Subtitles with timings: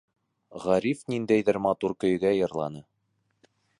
[0.61, 2.83] Ғариф ниндәйҙер матур көйгә йырланы.